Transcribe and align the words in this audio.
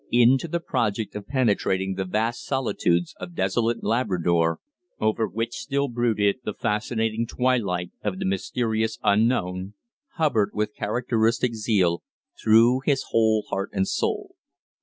Into 0.11 0.47
the 0.47 0.59
project 0.59 1.13
of 1.15 1.27
penetrating 1.27 1.93
the 1.93 2.05
vast 2.05 2.43
solitudes 2.43 3.13
of 3.19 3.35
desolate 3.35 3.83
Labrador, 3.83 4.59
over 4.99 5.27
which 5.27 5.53
still 5.53 5.89
brooded 5.89 6.37
the 6.43 6.55
fascinating 6.55 7.27
twilight 7.27 7.91
of 8.03 8.17
the 8.17 8.25
mysterious 8.25 8.97
unknown, 9.03 9.75
Hubbard, 10.15 10.49
with 10.55 10.73
characteristic 10.73 11.53
zeal, 11.53 12.01
threw 12.43 12.81
his 12.83 13.05
whole 13.11 13.43
heart 13.51 13.69
and 13.73 13.87
soul. 13.87 14.33